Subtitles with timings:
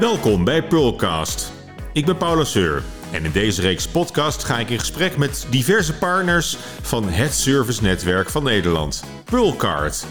[0.00, 1.52] Welkom bij Pearlcast.
[1.92, 5.94] Ik ben Paula Seur en in deze reeks podcast ga ik in gesprek met diverse
[5.94, 10.06] partners van het servicenetwerk van Nederland, Pearlcard.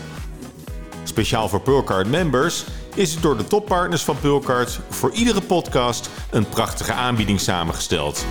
[1.03, 2.65] Speciaal voor Pearlcard members
[2.95, 8.25] is het door de toppartners van Pearlcard voor iedere podcast een prachtige aanbieding samengesteld.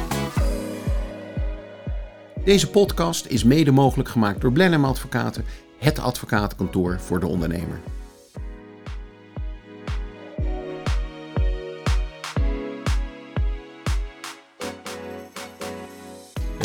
[2.45, 5.45] Deze podcast is mede mogelijk gemaakt door Blenheim Advocaten,
[5.79, 7.81] het advocatenkantoor voor de ondernemer.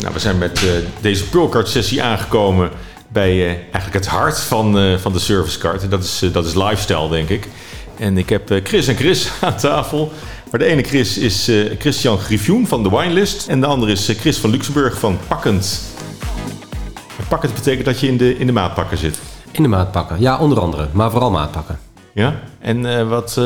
[0.00, 2.70] Nou, we zijn met uh, deze Pearlcard sessie aangekomen
[3.08, 5.90] bij uh, eigenlijk het hart van, uh, van de servicecard.
[5.90, 7.48] Dat is, dat is lifestyle, denk ik.
[7.98, 10.12] En ik heb Chris en Chris aan tafel.
[10.50, 13.48] Maar de ene Chris is Christian Griffioen van de Winelist.
[13.48, 15.80] En de andere is Chris van Luxemburg van Pakkend.
[17.18, 19.18] En pakkend betekent dat je in de, in de maatpakken zit.
[19.50, 20.88] In de maatpakken, ja, onder andere.
[20.92, 21.78] Maar vooral maatpakken.
[22.12, 22.40] Ja?
[22.58, 23.40] En wat,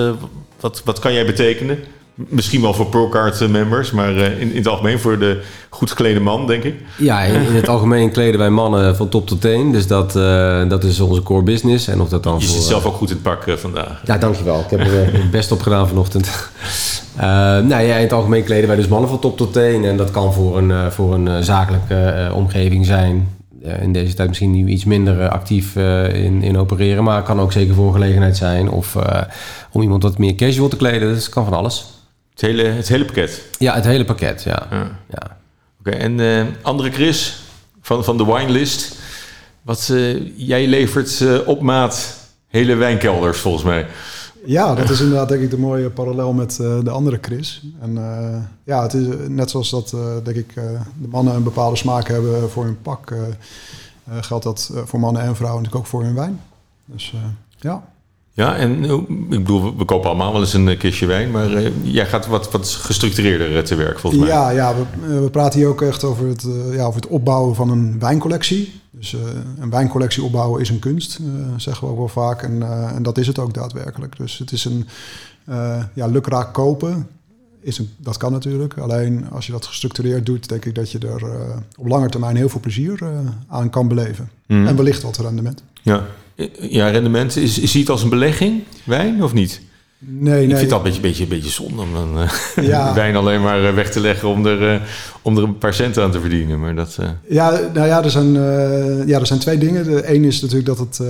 [0.61, 1.85] wat, wat kan jij betekenen?
[2.15, 6.47] Misschien wel voor Procard members, maar in, in het algemeen voor de goed geklede man,
[6.47, 6.75] denk ik.
[6.99, 9.73] Ja, in, in het algemeen kleden wij mannen van top tot teen.
[9.73, 11.89] Dus dat, uh, dat is onze core business.
[11.89, 14.01] En of dat dan Je voor, zit zelf ook goed in het pak uh, vandaag.
[14.05, 14.61] Ja, dankjewel.
[14.61, 16.31] Ik heb er uh, best op gedaan vanochtend.
[17.69, 19.85] nou ja, in het algemeen kleden wij dus mannen van top tot teen.
[19.85, 23.29] En dat kan voor een, voor een zakelijke omgeving zijn.
[23.81, 25.77] in deze tijd misschien nu iets minder actief
[26.13, 27.05] in, in opereren.
[27.05, 28.71] Maar het kan ook zeker voor een gelegenheid zijn.
[28.71, 28.97] Of
[29.73, 31.09] om iemand wat meer casual te kleden.
[31.09, 31.94] Dus het kan van alles.
[32.35, 33.43] Het hele, het hele pakket?
[33.59, 34.67] Ja, het hele pakket, ja.
[34.71, 34.91] ja.
[35.09, 35.37] ja.
[35.79, 37.43] Oké, okay, en uh, andere Chris
[37.81, 38.99] van, van de Winelist.
[39.63, 42.19] Wat uh, jij levert uh, op maat
[42.49, 43.87] hele wijnkelders volgens mij.
[44.45, 47.63] Ja, dat is inderdaad denk ik de mooie parallel met de andere Chris.
[47.81, 47.95] En
[48.65, 50.55] ja, het is net zoals dat denk ik
[51.01, 53.15] de mannen een bepaalde smaak hebben voor hun pak.
[54.21, 56.41] geldt dat voor mannen en vrouwen natuurlijk ook voor hun wijn.
[56.85, 57.13] Dus
[57.57, 57.85] ja.
[58.37, 62.07] Ja, en ik bedoel, we kopen allemaal wel eens een kistje wijn, maar uh, jij
[62.07, 64.33] gaat wat, wat gestructureerder te werk volgens mij.
[64.33, 67.55] Ja, ja we, we praten hier ook echt over het, uh, ja, over het opbouwen
[67.55, 68.81] van een wijncollectie.
[68.91, 69.21] Dus uh,
[69.59, 71.19] een wijncollectie opbouwen is een kunst,
[71.57, 72.43] zeggen we ook wel vaak.
[72.43, 72.63] En,
[72.95, 74.17] en dat is het ook daadwerkelijk.
[74.17, 74.87] Dus het is een
[75.95, 77.09] ja, lukraak kopen.
[77.61, 78.79] Is een, dat kan natuurlijk.
[78.79, 81.23] Alleen als je dat gestructureerd doet, denk ik dat je er
[81.79, 82.99] op lange termijn heel veel plezier
[83.49, 84.31] aan kan beleven.
[84.47, 84.67] Mm.
[84.67, 85.63] En wellicht wat rendement.
[85.83, 86.05] Ja,
[86.61, 87.37] ja, rendement.
[87.37, 89.61] Is, is het als een belegging, wijn, of niet?
[90.07, 90.57] Nee, ik nee.
[90.57, 92.31] vind dat een beetje, beetje, beetje zonde om dan uh,
[92.71, 92.95] ja.
[92.95, 94.83] wijn alleen maar weg te leggen om er, uh,
[95.23, 96.61] om er een paar centen aan te verdienen.
[96.61, 96.99] Maar dat.
[97.29, 98.33] Ja, nou ja er, zijn,
[99.07, 99.85] ja, er zijn twee dingen.
[99.85, 101.01] De ene is natuurlijk dat, het,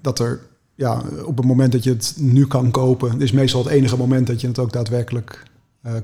[0.00, 0.40] dat er
[0.74, 4.26] ja, op het moment dat je het nu kan kopen, is meestal het enige moment
[4.26, 5.42] dat je het ook daadwerkelijk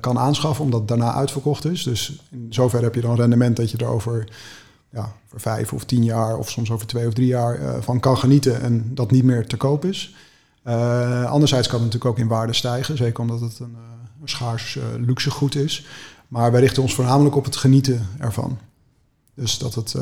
[0.00, 1.82] kan aanschaffen, omdat het daarna uitverkocht is.
[1.82, 4.28] Dus in zover heb je dan rendement dat je erover
[4.93, 8.00] ja, voor vijf of tien jaar of soms over twee of drie jaar uh, van
[8.00, 10.15] kan genieten en dat niet meer te koop is.
[10.65, 14.28] Uh, anderzijds kan het natuurlijk ook in waarde stijgen, zeker omdat het een, uh, een
[14.28, 15.87] schaars luxegoed is.
[16.28, 18.59] Maar wij richten ons voornamelijk op het genieten ervan.
[19.34, 19.97] Dus dat, het,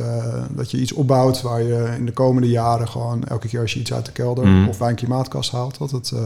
[0.51, 3.81] dat je iets opbouwt waar je in de komende jaren gewoon elke keer als je
[3.81, 4.69] iets uit de kelder mm.
[4.69, 6.21] of bij een klimaatkast haalt, dat het uh,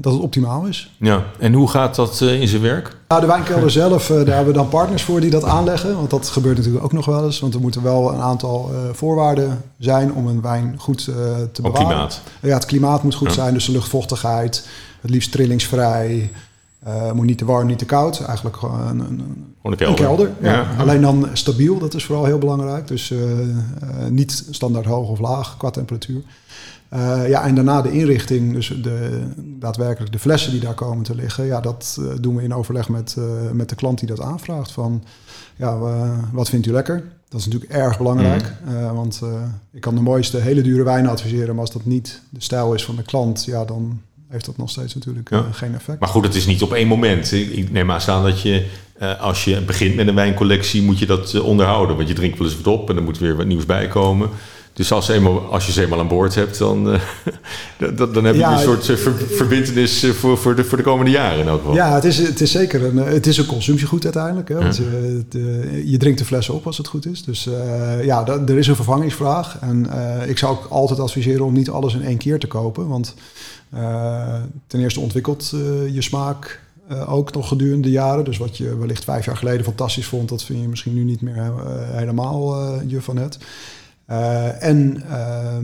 [0.00, 0.94] dat het optimaal is.
[0.96, 2.96] Ja, en hoe gaat dat uh, in zijn werk?
[3.08, 5.96] Nou, de wijnkelder zelf, uh, daar hebben we dan partners voor die dat aanleggen.
[5.96, 7.40] Want dat gebeurt natuurlijk ook nog wel eens.
[7.40, 11.12] Want er moeten wel een aantal voorwaarden zijn om een wijn goed te
[11.62, 11.64] bewaren.
[11.64, 12.20] Ook klimaat?
[12.40, 13.34] Ja, het klimaat moet goed ja.
[13.34, 13.54] zijn.
[13.54, 14.68] Dus de luchtvochtigheid,
[15.00, 16.30] het liefst trillingsvrij.
[17.14, 18.20] moet niet te warm, niet te koud.
[18.20, 19.88] Eigenlijk gewoon een, een, een kelder.
[19.88, 20.52] Een kelder ja.
[20.52, 20.66] Ja.
[20.78, 22.88] Alleen dan stabiel, dat is vooral heel belangrijk.
[22.88, 23.12] Dus
[24.08, 26.22] niet standaard hoog of laag qua temperatuur.
[26.94, 31.14] Uh, ja, en daarna de inrichting, dus de, daadwerkelijk de flessen die daar komen te
[31.14, 31.44] liggen.
[31.44, 34.72] Ja, dat uh, doen we in overleg met, uh, met de klant die dat aanvraagt.
[34.72, 35.04] Van,
[35.56, 35.78] ja,
[36.32, 37.04] wat vindt u lekker?
[37.28, 38.52] Dat is natuurlijk erg belangrijk.
[38.64, 38.94] Mm.
[38.94, 39.22] want
[39.72, 41.48] ik kan de mooiste hele dure wijnen adviseren.
[41.48, 44.70] Maar als dat niet de stijl is van de klant, ja, dan heeft dat nog
[44.70, 45.44] steeds natuurlijk ja.
[45.52, 46.00] geen effect.
[46.00, 47.32] Maar goed, het is niet op één moment.
[47.32, 48.66] Ik neem aan staan dat je,
[49.20, 51.96] als je begint met een wijncollectie, moet je dat onderhouden.
[51.96, 54.28] Want je drinkt wel eens wat op en er moet weer wat nieuws bij komen.
[54.74, 57.00] Dus als, eenmaal, als je ze eenmaal aan boord hebt, dan, uh,
[57.96, 60.78] dan, dan heb je ja, een soort uh, ver, verbindenis uh, voor, voor, de, voor
[60.78, 61.74] de komende jaren in elk geval.
[61.74, 64.48] Ja, het is, het is zeker een, het is een consumptiegoed uiteindelijk.
[64.48, 64.54] Hè?
[64.54, 64.80] Want,
[65.28, 67.24] de, je drinkt de flessen op als het goed is.
[67.24, 67.48] Dus
[68.02, 69.58] ja, er is een vervangingsvraag.
[69.60, 69.90] En
[70.28, 72.88] ik zou ook altijd adviseren om niet alles in één keer te kopen.
[72.88, 73.14] Want
[74.66, 75.50] ten eerste ontwikkelt
[75.92, 76.60] je smaak
[77.06, 78.24] ook nog gedurende de jaren.
[78.24, 81.20] Dus wat je wellicht vijf jaar geleden fantastisch vond, dat vind je misschien nu niet
[81.20, 81.52] meer
[81.92, 83.38] helemaal je van het.
[84.10, 85.56] Uh, en uh,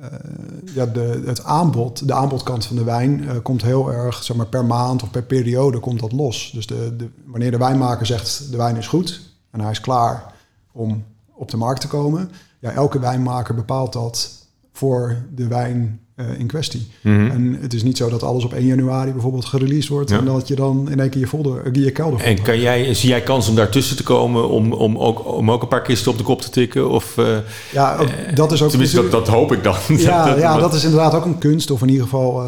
[0.00, 4.36] uh, ja, de, het aanbod, de aanbodkant van de wijn, uh, komt heel erg, zeg
[4.36, 6.50] maar, per maand of per periode komt dat los.
[6.54, 10.34] Dus de, de, wanneer de wijnmaker zegt de wijn is goed en hij is klaar
[10.72, 11.04] om
[11.34, 16.46] op de markt te komen, ja, elke wijnmaker bepaalt dat voor de wijn eh, in
[16.46, 16.86] kwestie.
[17.00, 17.30] Mhm.
[17.30, 20.10] En het is niet zo dat alles op 1 januari bijvoorbeeld gereleased wordt...
[20.10, 20.18] Ja.
[20.18, 22.94] en dat je dan in één keer je, folder, eh, je kelder En kan jij,
[22.94, 26.10] zie jij kans om daartussen te komen om, om, ook, om ook een paar kisten
[26.12, 26.90] op de kop te tikken?
[26.90, 27.36] Of, eh,
[27.72, 28.70] Ja, ook- dat is ook...
[28.70, 29.74] tenminste, dat, dat hoop ik dan.
[29.88, 31.70] Ja, ja, dat is inderdaad ook een kunst.
[31.70, 32.42] Of in ieder geval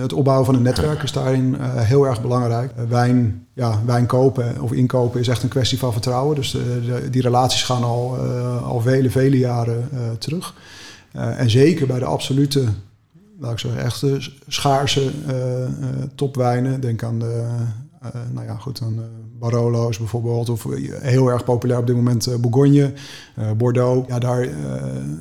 [0.00, 2.72] het opbouwen van een netwerk is daarin heel erg belangrijk.
[2.88, 6.36] Wijn, ja, wijn kopen of inkopen is echt een kwestie van vertrouwen.
[6.36, 8.16] Dus de- die relaties gaan al,
[8.64, 9.88] al vele, vele jaren
[10.18, 10.54] terug.
[11.12, 12.64] Eh, en zeker bij de absolute,
[13.38, 15.70] laat ik zeggen, echte schaarse eh, eh,
[16.14, 16.80] topwijnen.
[16.80, 17.46] Denk aan de,
[18.32, 19.00] nou ja, goed, aan
[19.38, 20.48] Barolo's bijvoorbeeld.
[20.48, 20.66] Of
[21.00, 22.92] heel erg populair op dit moment Bourgogne,
[23.56, 24.08] Bordeaux.
[24.08, 24.48] Ja, daar,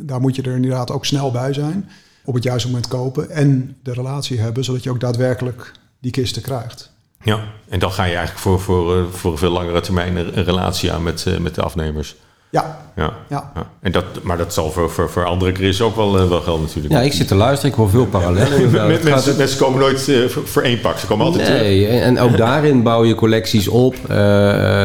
[0.01, 1.89] daar moet je er inderdaad ook snel bij zijn.
[2.25, 6.41] Op het juiste moment kopen en de relatie hebben, zodat je ook daadwerkelijk die kisten
[6.41, 6.91] krijgt.
[7.23, 10.91] Ja, en dan ga je eigenlijk voor, voor, voor een veel langere termijn een relatie
[10.91, 12.15] aan met, met de afnemers.
[12.51, 13.13] Ja, Ja.
[13.29, 13.51] ja.
[13.55, 13.67] ja.
[13.81, 16.65] En dat, maar dat zal voor, voor, voor andere Chris ook wel, eh, wel gelden
[16.65, 16.93] natuurlijk.
[16.93, 17.71] Ja, ik zit te luisteren.
[17.71, 18.61] Ik hoor veel parallellen.
[18.71, 20.97] Met- Het gaat- mensen, mensen komen nooit eh, voor, voor één pak.
[20.97, 21.61] Ze komen altijd terug.
[21.61, 23.95] Nee, en en ook daarin bouw je collecties op.
[24.09, 24.15] Eh,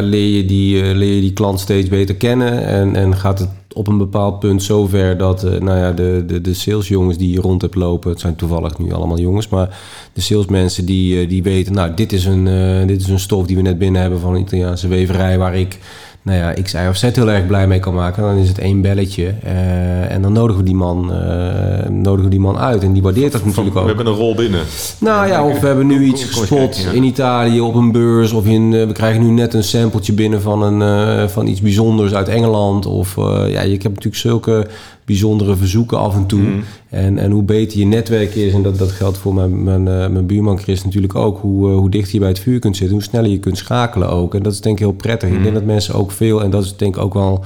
[0.01, 2.67] leer, je die, eh, leer je die klant steeds beter kennen.
[2.67, 6.41] En, en gaat het op een bepaald punt zover dat eh, nou ja, de, de,
[6.41, 8.11] de salesjongens die je rond hebt lopen...
[8.11, 9.49] het zijn toevallig nu allemaal jongens...
[9.49, 9.79] maar
[10.13, 11.73] de salesmensen die, die weten...
[11.73, 14.35] nou, dit is, een, eh, dit is een stof die we net binnen hebben van
[14.35, 15.39] een Italiaanse weverij...
[15.39, 15.79] waar ik
[16.25, 18.23] nou ja, X, Y of Z heel erg blij mee kan maken.
[18.23, 19.35] Dan is het één belletje.
[19.43, 22.83] eh, en dan nodigen we, die man, eh, nodigen we die man uit.
[22.83, 23.87] En die waardeert dat Van, natuurlijk we ook.
[23.87, 24.61] hebben een rol binnen.
[24.99, 26.91] Nou ja, of we hebben nu iets gespot ja.
[26.91, 28.33] in Italië op een beurs.
[28.33, 32.15] Of in, eh, we krijgen nu net een sampletje binnen van, een, van iets bijzonders
[32.15, 32.87] uit Engeland.
[32.87, 34.67] Of ja, je hebt natuurlijk zulke
[35.05, 36.43] bijzondere verzoeken af en toe.
[36.43, 36.61] Mhm.
[36.89, 40.09] En, en hoe beter je netwerk is, en dat, dat geldt voor mijn, mijn, eh,
[40.09, 41.39] mijn buurman Chris natuurlijk ook.
[41.41, 44.09] Hoe, eh, hoe dichter je bij het vuur kunt zitten, hoe sneller je kunt schakelen
[44.09, 44.35] ook.
[44.35, 45.31] En dat is denk ik heel prettig.
[45.31, 47.45] Ik denk dat mensen ook veel, en dat is denk ik ook wel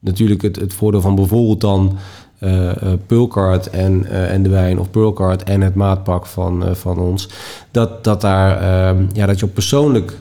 [0.00, 1.96] natuurlijk het, het voordeel van bijvoorbeeld dan
[3.06, 7.28] Pearlcard en, en de wijn of Pearlcard en het maatpak van, van ons.
[7.70, 10.16] Dat, dat, daar, ehm, ja, dat je op persoonlijk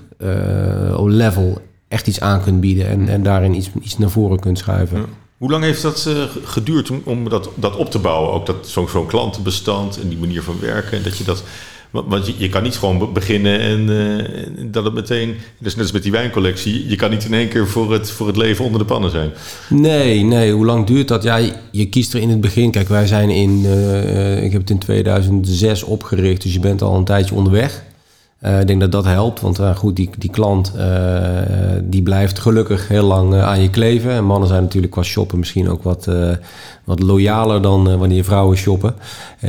[1.05, 1.57] level
[1.87, 4.97] echt iets aan kunt bieden en, en daarin iets, iets naar voren kunt schuiven.
[4.97, 5.05] Ja.
[5.45, 6.13] Hoe lang heeft dat eh,
[6.43, 8.33] geduurd om, om dat, dat op te bouwen?
[8.33, 10.97] Ook dat, zo'n zo'n klantenbestand en die manier van werken.
[10.97, 11.43] En dat je dat,
[11.91, 15.29] want je, je kan niet gewoon be- beginnen en, eh, dat het meteen...
[15.61, 16.87] Is net als met die wijncollectie.
[16.89, 19.31] Je kan niet in één keer voor het, voor het leven onder de pannen zijn.
[19.69, 20.51] Nee, nee.
[20.51, 21.23] Hoe lang duurt dat?
[21.23, 22.71] Ja, je, je kiest er in het begin.
[22.71, 23.61] Kijk, wij zijn in...
[23.65, 27.83] eh, ik heb het in 2006 opgericht, dus je bent al een tijdje onderweg.
[28.45, 30.87] Eh, ik denk dat dat helpt, want eh, goed, die, die klant eh,
[31.83, 34.11] die blijft gelukkig heel lang aan je kleven.
[34.11, 36.09] En mannen zijn natuurlijk qua shoppen misschien ook wat,
[36.83, 38.95] wat loyaler dan wanneer vrouwen shoppen.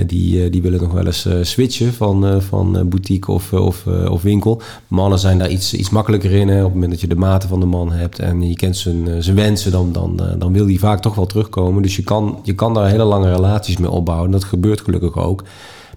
[0.06, 4.62] Die, die willen nog wel eens switchen van, van boutique of, of, of winkel.
[4.88, 6.48] Mannen zijn daar iets, iets makkelijker in.
[6.48, 6.58] Hè.
[6.58, 9.22] Op het moment dat je de maten van de man hebt en je kent zijn,
[9.22, 11.82] zijn wensen, dan, dan, dan wil die vaak toch wel terugkomen.
[11.82, 14.30] Dus je kan, je kan daar hele lange relaties mee opbouwen.
[14.30, 15.42] Dat gebeurt gelukkig ook.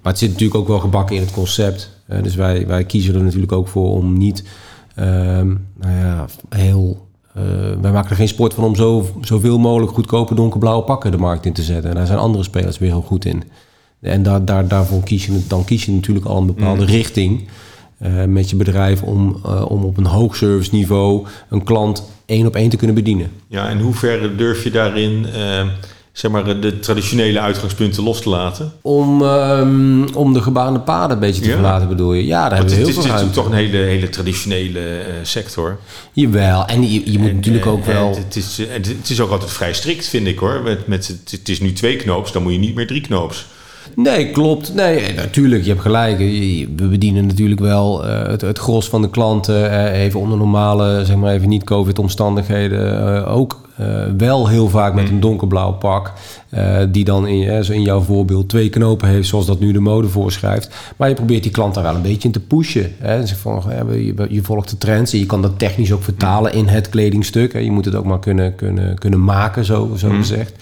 [0.01, 1.97] Maar het zit natuurlijk ook wel gebakken in het concept.
[2.09, 4.43] Eh, dus wij, wij kiezen er natuurlijk ook voor om niet
[4.95, 5.47] ehm,
[5.79, 7.07] nou ja, heel.
[7.33, 7.43] eh,
[7.81, 11.45] wij maken er geen sport van om zo, zoveel mogelijk goedkope donkerblauwe pakken de markt
[11.45, 11.89] in te zetten.
[11.89, 13.43] En daar zijn andere spelers weer heel goed in.
[14.01, 17.47] En daar, daar, daarvoor kies je, dan kies je natuurlijk al een bepaalde richting
[17.97, 19.35] eh, met je bedrijf om,
[19.67, 23.31] om op een hoog service niveau een klant één op één te kunnen bedienen.
[23.47, 25.67] Ja, en hoe ver durf je daarin eh,
[26.11, 28.71] zeg maar, de traditionele uitgangspunten los te laten?
[28.81, 31.53] Om, ehm, om de gebaande paden een beetje te Ja.
[31.53, 32.25] verlaten bedoel je?
[32.25, 33.89] Ja, daar Want hebben we het, heel is, veel het is natuurlijk toch een hele,
[33.89, 35.79] hele traditionele eh, sector.
[36.13, 38.15] Jawel, en je, je moet En, natuurlijk eh, ook wel...
[38.15, 40.61] Het is, en het is ook altijd vrij strikt, vind ik hoor.
[40.63, 43.45] Met, met, het, het is nu twee knoops, dan moet je niet meer drie knoops.
[43.95, 44.73] Nee, klopt.
[44.73, 46.17] Nee, natuurlijk, je hebt gelijk.
[46.17, 51.05] We bedienen natuurlijk wel eh, het, het gros van de klanten, eh, even onder normale,
[51.05, 53.68] zeg maar even niet COVID-omstandigheden, eh, ook eh,
[54.17, 56.13] wel heel vaak met een donkerblauw pak.
[56.49, 59.71] eh, die dan in, eh, zo in jouw voorbeeld twee knopen heeft, zoals dat nu
[59.71, 60.69] de mode voorschrijft.
[60.97, 62.95] Maar je probeert die klant daar wel een beetje in te pushen.
[62.97, 63.19] Hè.
[63.19, 66.53] Dus van, eh, je, je volgt de trends en je kan dat technisch ook vertalen
[66.53, 67.53] in het kledingstuk.
[67.53, 67.59] Hè.
[67.59, 70.53] Je moet het ook maar kunnen, kunnen, kunnen maken, zo, zo gezegd.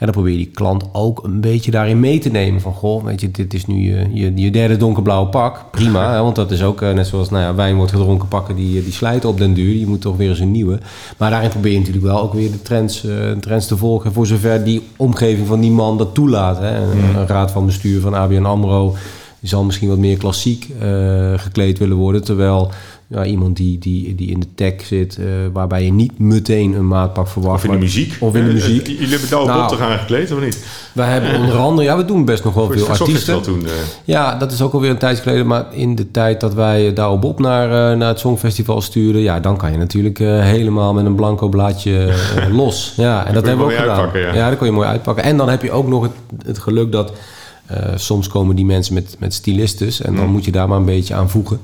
[0.00, 2.60] En dan probeer je die klant ook een beetje daarin mee te nemen.
[2.60, 5.64] Van, goh, weet je, dit is nu je, je, je derde donkerblauwe pak.
[5.70, 8.56] Prima, hè, want dat is ook eh, net zoals nou ja, wijn wordt gedronken pakken,
[8.56, 9.74] die, die slijten op den duur.
[9.74, 10.78] Je moet toch weer eens een nieuwe.
[11.18, 14.12] Maar daarin probeer je natuurlijk wel ook weer de trends, eh, trends te volgen.
[14.12, 16.58] Voor zover die omgeving van die man dat toelaat.
[16.58, 16.76] Hè.
[16.76, 18.94] Een, een raad van bestuur van ABN AMRO...
[19.42, 22.24] Zal misschien wat meer klassiek eh, gekleed willen worden.
[22.24, 22.70] Terwijl
[23.12, 26.86] ja, iemand die, die, die in de tech zit, eh, waarbij je niet meteen een
[26.88, 27.54] maatpak verwacht.
[27.58, 28.16] Of in de muziek.
[28.20, 28.86] Of in de Eh, muziek.
[28.86, 30.64] eh, Jullie hebben Douwe Nou, Bob toch aangekleed, of niet?
[30.92, 33.42] Wij hebben onder andere, ja, we doen best nog wel Voor veel artiesten.
[33.42, 33.66] Toen.
[34.04, 35.46] Ja, dat is ook alweer een tijdje geleden.
[35.46, 39.20] Maar in de tijd dat wij Douwe Bob naar, naar het Songfestival stuurden...
[39.22, 42.14] ja, dan kan je natuurlijk helemaal met een blanco blaadje
[42.52, 42.92] los.
[42.96, 44.34] Ja, en dat hebben we ook gedaan.
[44.34, 44.48] ja.
[44.48, 45.24] dat kon je mooi uitpakken.
[45.24, 46.12] En dan heb je ook nog het,
[46.46, 47.12] het geluk dat...
[47.94, 50.30] Soms komen die mensen met, met stylistes en dan Mm.
[50.32, 51.60] moet je daar maar een beetje aan voegen.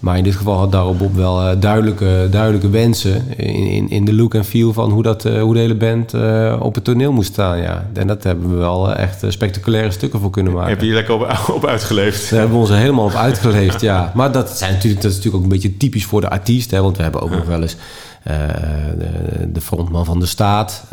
[0.00, 4.04] Maar in dit geval had daarop op wel eh, duidelijke, duidelijke wensen in, in, in
[4.04, 6.84] de look en feel van hoe, dat, eh, hoe de hele band eh, op het
[6.84, 7.58] toneel moest staan.
[7.58, 7.86] Ja.
[7.92, 10.70] En dat hebben we wel echt spectaculaire stukken voor kunnen maken.
[10.70, 12.30] Heb je hier lekker op, op uitgeleefd?
[12.30, 14.12] Daar hebben we ons er helemaal op uitgeleefd, ja.
[14.14, 16.70] Maar dat, zijn natuurlijk, dat is natuurlijk ook een beetje typisch voor de artiest.
[16.70, 17.76] Hè, want we hebben ook nog wel eens
[18.24, 20.84] de, de frontman van de staat.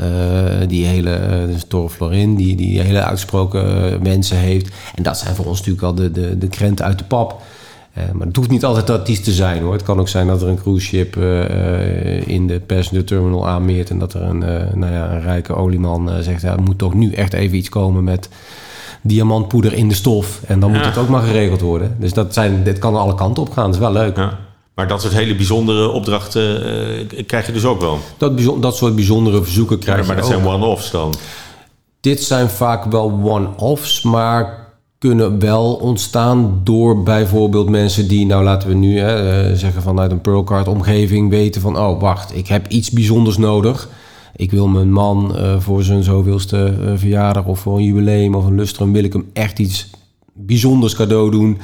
[0.58, 1.20] eh, die hele,
[1.52, 4.70] dus Tore Florin, die, die hele uitsproken eh, wensen heeft.
[4.96, 7.42] En dat zijn voor ons natuurlijk al de, de, de krenten uit de pap.
[7.98, 9.74] Eh, maar het hoeft niet altijd artiest te zijn hoor.
[9.74, 13.48] Het kan ook zijn dat er een cruise ship eh, eh, in de passenger terminal
[13.48, 13.90] aanmeert.
[13.90, 14.40] En dat er een,
[14.74, 16.42] nou ja, een rijke olieman zegt...
[16.42, 18.30] Ja, er moet toch nu echt even iets komen met
[19.02, 20.42] diamantpoeder in de stof.
[20.46, 21.96] En dan moet het ook maar geregeld worden.
[22.00, 23.66] Dus dat zijn, dit kan alle kanten op gaan.
[23.66, 24.18] Dat is wel leuk.
[24.18, 24.38] Ja.
[24.76, 26.62] Maar dat soort hele bijzondere opdrachten
[27.26, 28.00] krijg je dus ook wel.
[28.18, 30.42] Dat, dat soort bijzondere verzoeken krijg maar je dat ook.
[30.42, 31.14] zijn one-offs dan.
[32.02, 34.67] Dit zijn vaak wel one-offs, maar
[34.98, 40.12] kunnen wel ontstaan door bijvoorbeeld mensen die, nou laten we nu hè, eh, zeggen vanuit
[40.12, 43.90] een Pearlcard omgeving weten van, oh wacht, ik heb iets bijzonders nodig.
[44.36, 48.46] Ik wil mijn man eh, voor zijn zoveelste eh, verjaardag of voor een jubileum of
[48.46, 49.90] een lustrum, wil ik hem echt iets
[50.34, 51.58] bijzonders cadeau doen.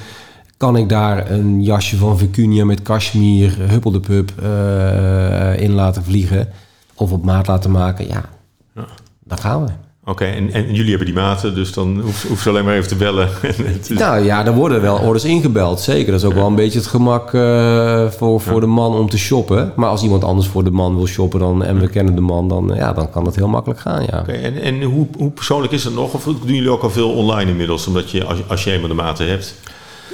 [0.57, 6.03] Kan ik daar een jasje van Vicuña met cashmere, huppel de pup, eh, in laten
[6.03, 6.47] vliegen?
[6.95, 8.07] Of op maat laten maken?
[8.07, 8.29] Ja,
[8.75, 8.85] Ja.
[9.23, 9.71] dan gaan we.
[10.05, 12.87] Oké, en, en jullie hebben die maten, dus dan hoef, hoef je alleen maar even
[12.87, 13.29] te bellen.
[13.87, 16.11] Nou ja, er worden wel orders ingebeld, zeker.
[16.11, 19.17] Dat is ook wel een beetje het gemak eh, voor, voor de man om te
[19.17, 19.73] shoppen.
[19.75, 22.47] Maar als iemand anders voor de man wil shoppen dan, en we kennen de man,
[22.47, 24.19] dan, eh, ja, dan kan dat heel makkelijk gaan, ja.
[24.19, 26.13] Oké, en en hoe, hoe persoonlijk is dat nog?
[26.13, 27.87] Of doen jullie ook al veel online inmiddels?
[27.87, 29.55] Omdat je, als, als je eenmaal de maten hebt,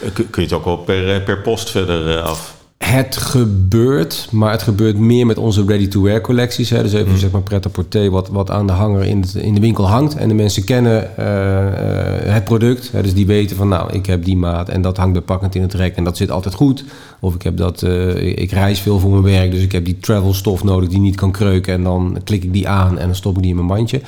[0.03, 2.57] eh, kun, je het ook wel per, per post verder af.
[2.89, 6.69] Het gebeurt, maar het gebeurt meer met onze ready-to-wear collecties.
[6.69, 6.83] Hè.
[6.83, 9.87] Dus even zeg maar pret-à-porter wat, wat aan de hanger in, het- in de winkel
[9.89, 10.15] hangt.
[10.15, 12.89] En de mensen kennen eh, eh, het product.
[12.91, 13.01] Hè.
[13.01, 15.73] Dus die weten van nou, ik heb die maat en dat hangt bepakkend in het
[15.73, 15.95] rek.
[15.95, 16.83] En dat zit altijd goed.
[17.19, 19.51] Of ik heb dat, eh, ik reis veel voor mijn werk.
[19.51, 21.73] Dus ik heb die travel stof nodig die niet kan kreuken.
[21.73, 24.01] En dan klik ik die aan en dan stop ik die in mijn mandje.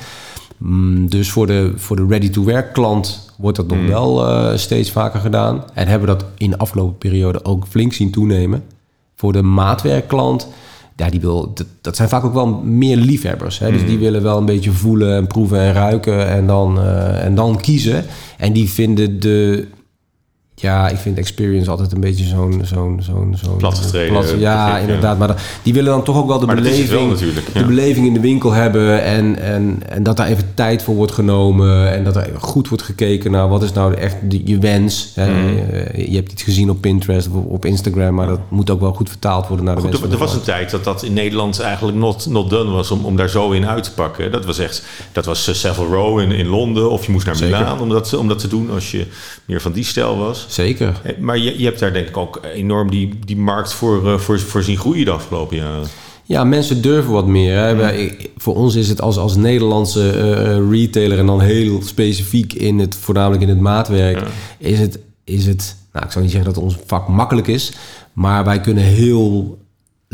[0.62, 5.20] Mm, Dus voor de, voor de ready-to-wear klant wordt dat nog wel eh, steeds vaker
[5.20, 5.64] gedaan.
[5.74, 8.62] En hebben we dat in de afgelopen periode ook flink zien toenemen.
[9.14, 10.48] Voor de maatwerkklant,
[10.96, 13.58] ja, die wil, dat, dat zijn vaak ook wel meer liefhebbers.
[13.58, 13.70] Hè?
[13.72, 17.34] Dus die willen wel een beetje voelen en proeven en ruiken en dan, eh, en
[17.34, 18.04] dan kiezen.
[18.38, 19.66] En die vinden de...
[20.62, 22.60] Ja, ik vind experience altijd een beetje zo'n...
[22.64, 25.18] zo'n zo'n zo'n Platgetreden plat- ja, inderdaad.
[25.18, 26.88] Maar dat- die willen dan toch ook wel de Maar beleving...
[26.88, 27.60] wel natuurlijk, ja.
[27.60, 31.12] De beleving in de winkel hebben en, en, en dat daar even tijd voor wordt
[31.12, 34.58] genomen en dat er even goed wordt gekeken naar wat is nou echt de- je
[34.58, 35.10] wens.
[35.14, 35.30] Hè?
[35.30, 35.58] Mhm.
[35.72, 38.92] Eh, Je hebt iets gezien op Pinterest of op- Instagram, maar dat moet ook wel
[38.92, 40.12] goed vertaald worden naar de Goed, wens.
[40.12, 43.16] er, was een tijd dat dat in Nederland eigenlijk not, not done was om, om
[43.16, 44.32] daar zo in uit te pakken.
[44.32, 47.36] Dat was echt, dat was eh, Savile Row in, in Londen of je moest naar.
[47.40, 49.06] Milaan om dat, om dat te doen als je
[49.44, 50.44] meer van die stijl was.
[50.52, 51.00] Zeker.
[51.02, 54.18] Eh, Maar je, je hebt daar denk ik ook enorm die, die markt voor, eh,
[54.18, 55.86] voor, voor zien groeien de afgelopen jaren.
[56.24, 57.56] Ja, mensen durven wat meer.
[57.56, 57.74] Hè.
[57.74, 62.78] Wij- voor ons is het als, als Nederlandse eh, retailer en dan heel specifiek in
[62.78, 64.26] het, voornamelijk in het maatwerk, Ja.
[64.58, 67.72] is het, is het, nou ik zou niet zeggen dat ons vak makkelijk is,
[68.12, 69.58] maar wij kunnen heel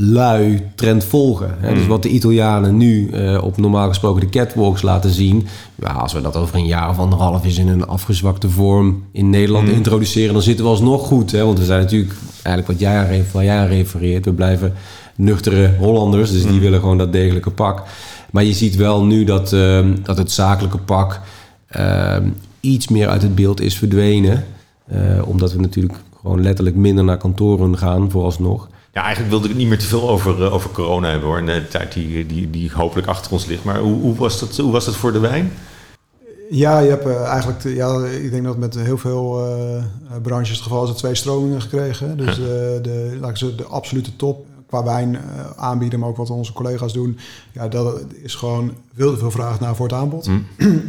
[0.00, 1.54] lui trend volgen.
[1.58, 1.74] Hè.
[1.74, 6.12] Dus wat de Italianen nu eh, op normaal gesproken de catwalks laten zien, ja, als
[6.12, 10.32] we dat over een jaar of anderhalf eens in een afgezwakte vorm in Nederland introduceren,
[10.32, 11.32] dan zitten we alsnog goed.
[11.32, 11.44] Hè.
[11.44, 12.12] Want we zijn natuurlijk
[12.42, 14.72] eigenlijk wat jij aan, waar jij aan refereert, we blijven
[15.16, 17.82] nuchtere Hollanders, dus die willen gewoon dat degelijke pak.
[18.30, 21.20] Maar je ziet wel nu dat, ehm, dat het zakelijke pak
[21.68, 22.28] ehm,
[22.60, 24.44] iets meer uit het beeld is verdwenen.
[24.86, 28.68] Eh, omdat we natuurlijk gewoon letterlijk minder naar kantoren gaan, vooralsnog.
[28.98, 31.44] Ja, eigenlijk wilde ik het niet meer te veel over, eh, over corona hebben hoor.
[31.46, 33.64] De tijd die, die, die hopelijk achter ons ligt.
[33.64, 35.52] Maar hoe, hoe, was dat, hoe was dat voor de wijn?
[36.50, 39.82] Ja, je hebt eh, eigenlijk, te- ja, ik denk dat met heel veel eh, eh,
[40.22, 42.16] branches het geval is, dat twee stromingen gekregen.
[42.16, 42.44] Dus eh,
[42.82, 45.20] de, laat ik zeggen, de absolute top qua wijn eh,
[45.56, 47.18] aanbieden, maar ook wat onze collega's doen.
[47.52, 50.28] Ja, dat is gewoon veel te veel vraag naar voor het aanbod.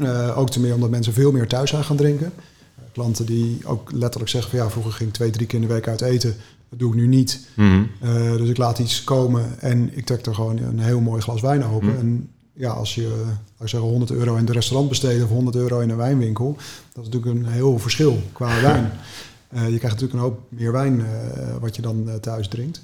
[0.02, 2.32] Eh, ook te meer omdat mensen veel meer thuis zijn gaan drinken.
[2.36, 5.68] Eh, klanten die ook letterlijk zeggen van ja, vroeger ging ik twee, drie keer in
[5.68, 6.36] de week uit eten.
[6.70, 7.48] Dat doe ik nu niet.
[7.56, 7.84] Mhm.
[8.00, 11.42] Eh, dus ik laat iets komen en ik trek er gewoon een heel mooi glas
[11.42, 11.92] wijn open.
[11.94, 12.00] Hm.
[12.00, 13.24] En ja, als je,
[13.60, 16.56] ik zeggen, 100 euro in het restaurant besteedt of 100 euro in een wijnwinkel,
[16.94, 18.92] dat is natuurlijk een heel verschil qua wijn.
[19.50, 21.08] Eh, je krijgt natuurlijk een hoop meer wijn eh,
[21.60, 22.82] wat je dan thuis drinkt.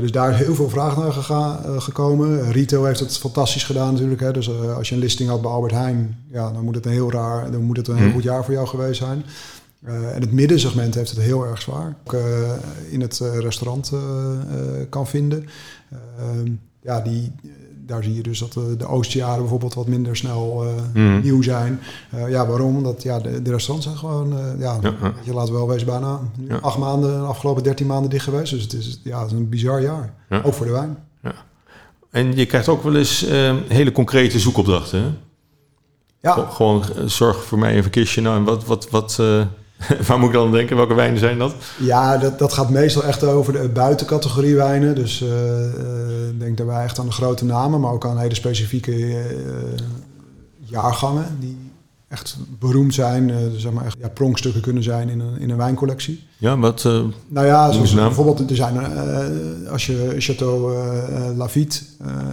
[0.00, 2.52] Dus daar is heel veel vraag naar gega- eh, gekomen.
[2.52, 4.20] Retail heeft het fantastisch gedaan natuurlijk.
[4.20, 4.32] Hè.
[4.32, 7.10] Dus als je een listing had bij Albert Heijn, ja, dan moet het een heel
[7.12, 8.12] raar, dan moet het een heel Hm.
[8.12, 9.24] goed jaar voor jou geweest zijn.
[9.84, 11.96] Eh, en het middensegment heeft het heel erg zwaar.
[12.06, 12.52] Ook eh,
[12.90, 13.92] in het eh, restaurant
[14.88, 15.46] kan vinden.
[16.18, 17.32] Ehm, ja, die,
[17.86, 21.20] daar zie je dus dat de, de oostjaren bijvoorbeeld wat minder snel Mhm.
[21.22, 21.80] nieuw zijn.
[22.28, 22.76] Ja, waarom?
[22.76, 25.12] Omdat ja, de, de restaurants zijn gewoon, ja, Ja, ja.
[25.24, 26.56] je laat wel wees bijna Ja.
[26.56, 28.52] acht maanden, de afgelopen 13 maanden dicht geweest.
[28.52, 30.14] Dus het is, ja, het is een bizar jaar.
[30.30, 30.40] Ja.
[30.44, 30.96] Ook voor de wijn.
[32.10, 35.02] En je krijgt ook wel eens eh, hele concrete zoekopdrachten.
[35.02, 35.08] Hè?
[36.20, 38.20] Ja, Go- Gewoon zorg voor mij even een kistje.
[38.20, 39.18] Nou, en wat, wat, wat,
[40.06, 40.76] waar moet ik dan denken?
[40.76, 41.54] Welke wijnen zijn dat?
[41.78, 44.94] Ja, dat, dat gaat meestal echt over de buitencategorie wijnen.
[44.94, 45.74] Dus eh, eh,
[46.38, 49.24] denk daarbij echt aan de grote namen, maar ook aan hele specifieke eh,
[50.58, 51.56] jaargangen die
[52.08, 53.32] echt beroemd zijn.
[53.56, 56.26] zeg maar echt ja, pronkstukken kunnen zijn in een, in een wijncollectie.
[56.36, 56.82] Ja, wat...
[57.28, 58.04] Nou ja, zoals naam.
[58.04, 58.78] bijvoorbeeld, er zijn
[59.70, 60.76] als je Chateau
[61.36, 61.80] Lafitte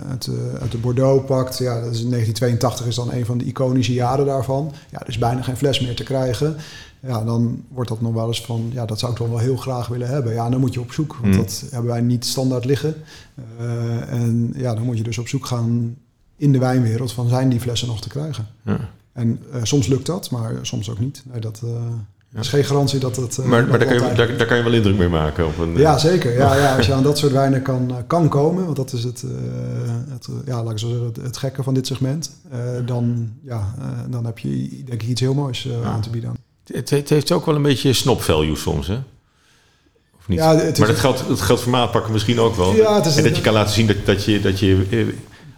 [0.10, 0.30] uit,
[0.62, 3.94] uit de Bordeaux pakt, ja, dat is in 1982 is dan een van de iconische
[3.94, 4.72] jaren daarvan.
[4.92, 6.56] Ja, er is bijna geen fles meer te krijgen.
[7.08, 9.56] Ja, dan wordt dat nog wel eens van, ja, dat zou ik toch wel heel
[9.58, 10.34] graag willen hebben.
[10.34, 11.42] Ja, dan moet je op zoek, want Mm.
[11.42, 12.96] dat hebben wij niet standaard liggen.
[13.58, 15.96] Eh, en ja, dan moet je dus op zoek gaan
[16.38, 18.48] in de wijnwereld van, zijn die flessen nog te krijgen?
[18.66, 18.90] ja.
[19.14, 21.24] En eh, soms lukt dat, maar soms ook niet.
[21.32, 23.38] Nee, dat eh, is geen garantie dat het...
[23.38, 25.46] Maar, dat maar daar, kan je, daar, daar kan je wel indruk mee maken.
[25.46, 26.34] Op een, ja, zeker.
[26.34, 29.26] Ja, ja, als je aan dat soort wijnen kan, kan komen, want dat is het,
[30.10, 32.32] het, ja, laat ik zo zeggen, het, het gekke van dit segment,
[32.86, 33.76] dan, ja,
[34.10, 36.45] dan heb je denk ik iets heel moois aan te bieden.
[36.74, 38.96] Het, het heeft ook wel een beetje snop value soms, hè?
[40.20, 40.40] Of niet?
[40.40, 42.76] Ja, het is- maar dat geldt, dat geldt voor maatpakken misschien ook wel.
[42.76, 45.00] Ja, het is- en dat je kan laten zien dat, dat je, dat je eh,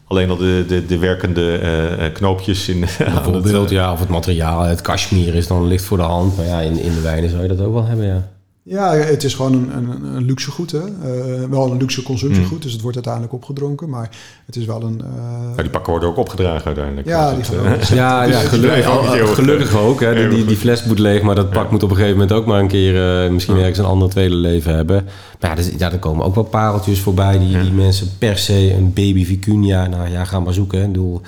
[0.08, 2.80] alleen al de, de, de werkende eh, eh, knoopjes in...
[2.98, 6.38] Bijvoorbeeld, ja, of het materiaal, het cashmere is dan licht voor de hand.
[6.38, 8.28] Maar ja, in, in de wijnen zou je dat ook wel hebben, ja.
[8.70, 10.80] Ja, het is gewoon een, een, een luxe goed, hè.
[10.80, 14.10] Eh, wel een luxe consumptiegoed, dus het wordt uiteindelijk opgedronken, maar
[14.46, 15.02] het is wel een...
[15.04, 17.08] eh, Nou, die pakken worden ook opgedragen uiteindelijk.
[17.08, 20.00] ja, die het, gaan eh, Ja, ja gelukkig, ook heel- gelukkig ook.
[20.00, 20.30] Hè.
[20.30, 22.60] Die, die, fles moet leeg, maar dat pak moet op een gegeven moment ook maar
[22.60, 23.60] een keer eh, misschien Ja.
[23.62, 25.04] ergens een ander tweede leven hebben.
[25.40, 27.62] Maar ja, dus, ja, er komen ook wel pareltjes voorbij die, Ja.
[27.62, 30.78] die mensen per se een baby vicuña, nou ja, ga maar zoeken.
[30.80, 30.86] Hè.
[30.86, 31.22] Ik bedoel,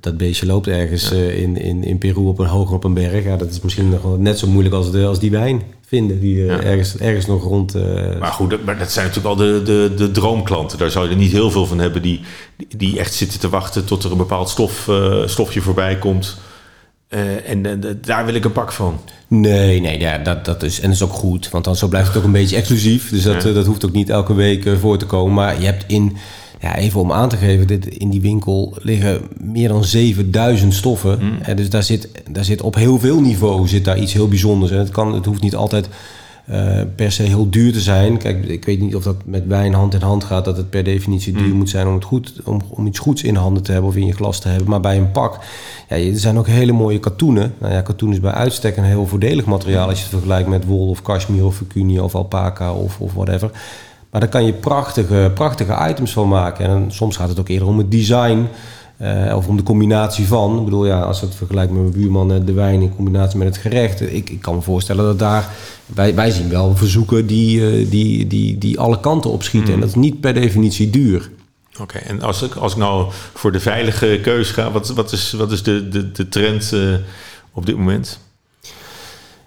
[0.00, 3.24] dat- beestje loopt ergens eh, in, in, in Peru op een hoger op een berg.
[3.24, 5.62] Ja, dat is misschien nog wel net zo moeilijk als, de, als die wijn
[5.92, 6.60] vinden die eh, Ja.
[6.62, 7.74] ergens, ergens nog rond...
[7.74, 7.82] eh,
[8.20, 10.78] Maar goed, dat, maar dat zijn natuurlijk al de, de, de droomklanten.
[10.78, 12.20] Daar zou je er niet heel veel van hebben die,
[12.76, 16.36] die, echt zitten te wachten tot er een bepaald stof, eh, stofje voorbij komt.
[17.46, 19.00] En daar wil ik een pak van.
[19.28, 21.50] Nee, nee, ja, dat, dat is, en dat is ook goed.
[21.50, 23.10] Want dan zo blijft het ook een beetje exclusief.
[23.10, 23.52] Dus dat, Ja.
[23.52, 25.34] dat hoeft ook niet elke week voor te komen.
[25.34, 26.16] Maar je hebt in,
[26.62, 31.18] ja, even om aan te geven, dit, in die winkel liggen meer dan 7000 stoffen.
[31.20, 31.38] Mm.
[31.42, 34.70] En dus daar zit, daar zit op heel veel niveau zit daar iets heel bijzonders.
[34.70, 35.88] En het, kan, het hoeft niet altijd
[36.46, 38.16] eh, per se heel duur te zijn.
[38.16, 40.84] Kijk, ik weet niet of dat met wijn hand in hand gaat, dat het per
[40.84, 41.56] definitie duur Mm.
[41.56, 44.06] moet zijn om, het goed, om, om iets goeds in handen te hebben of in
[44.06, 44.68] je glas te hebben.
[44.68, 45.38] Maar bij een pak,
[45.88, 47.54] ja, er zijn ook hele mooie katoenen.
[47.58, 50.66] Nou ja, katoen is bij uitstek een heel voordelig materiaal als je het vergelijkt met
[50.66, 53.50] wol of cashmere of vicuña of alpaca of, of whatever.
[54.12, 56.66] Maar daar kan je prachtige, prachtige items van maken.
[56.66, 58.46] En soms gaat het ook eerder om het design.
[58.96, 60.58] eh, of om de combinatie van.
[60.58, 63.46] Ik bedoel, ja, als het vergelijken met mijn buurman, eh, de wijn in combinatie met
[63.46, 64.00] het gerecht.
[64.00, 65.50] Ik, ik kan me voorstellen dat daar.
[65.86, 69.74] Wij, wij zien wel verzoeken die, eh, die, die, die alle kanten opschieten.
[69.74, 71.30] En dat is niet per definitie duur.
[71.80, 75.32] Oké, en als ik, als ik nou voor de veilige keus ga, wat, wat is,
[75.32, 76.72] wat is de, de, de trend
[77.52, 78.18] op dit moment?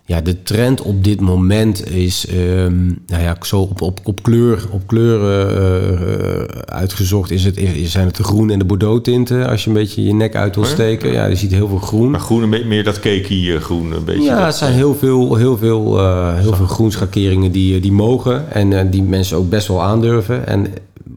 [0.07, 4.65] Ja, de trend op dit moment is ehm, nou ja, zo op, op, op kleur,
[4.71, 7.31] op kleuren eh, eh, uitgezocht.
[7.31, 9.47] Is het, is, zijn het de groen en de bordeaux tinten?
[9.47, 11.11] Als je een beetje je nek uit wil steken.
[11.11, 12.11] Ja, je ziet heel veel groen.
[12.11, 14.21] Maar groen, een beetje meer dat cakey eh, groen, een beetje.
[14.21, 17.91] Ja, dat, het zijn heel veel, heel veel, eh, heel veel groenschakeringen die, eh, die
[17.91, 18.51] mogen.
[18.51, 20.47] En eh, die mensen ook best wel aandurven.
[20.47, 20.67] En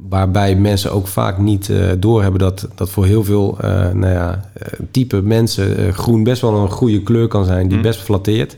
[0.09, 4.51] waarbij mensen ook vaak niet eh, doorhebben dat, dat voor heel veel eh, nou ja,
[4.53, 7.69] eh, type mensen groen best wel een goede kleur kan zijn.
[7.69, 7.83] Die Mm.
[7.83, 8.57] best flatteert.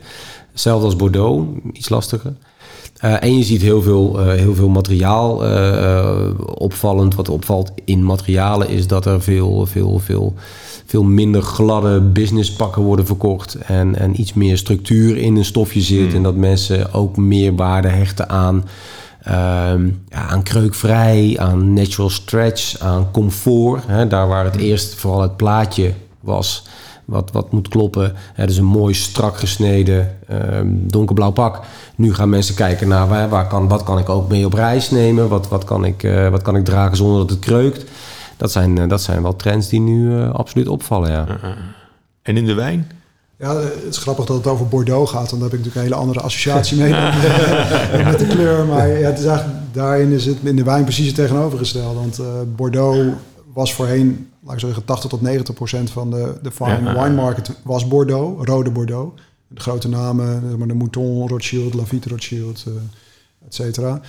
[0.51, 2.33] Hetzelfde als Bordeaux, iets lastiger.
[2.99, 5.43] En je ziet heel veel, heel veel materiaal
[6.55, 7.15] opvallend.
[7.15, 10.33] Wat opvalt in materialen is dat er veel, veel, veel,
[10.85, 13.55] veel minder gladde businesspakken worden verkocht.
[13.55, 16.07] En, en iets meer structuur in een stofje zit.
[16.07, 16.15] Hmm.
[16.15, 18.63] En dat mensen ook meer waarde hechten aan,
[19.23, 23.83] ehm, ja, aan kreukvrij, aan natural stretch, aan comfort.
[23.87, 26.63] Hè, daar waar het eerst vooral het plaatje was
[27.11, 28.13] wat, wat moet kloppen.
[28.33, 31.59] Het is een mooi strak gesneden ehm, donkerblauw pak.
[31.95, 34.89] Nu gaan mensen kijken naar waar, waar kan, wat kan ik ook mee op reis
[34.89, 35.29] nemen.
[35.29, 37.85] Wat, wat, kan ik, eh, wat kan ik dragen zonder dat het kreukt.
[38.37, 41.11] Dat zijn, eh, dat zijn wel trends die nu eh, absoluut opvallen.
[41.11, 41.25] Ja.
[42.21, 42.91] En in de wijn?
[43.41, 45.81] Ja, het is grappig dat het over Bordeaux gaat, want daar heb ik natuurlijk een
[45.81, 47.01] hele andere associatie mee dan,
[48.11, 48.65] met de kleur.
[48.65, 51.99] Maar ja, het is eigenlijk, daarin is het in de wijn precies het tegenovergestelde.
[51.99, 52.25] Want eh,
[52.55, 53.15] Bordeaux
[53.53, 57.03] was voorheen, laat ik zeggen, 80 tot 90 procent van de, de fine Ja.
[57.03, 59.21] wine market was Bordeaux, rode Bordeaux.
[59.47, 62.73] De grote namen, zeg maar de Mouton Rothschild, Lafite Rothschild, eh
[63.47, 64.01] et cetera.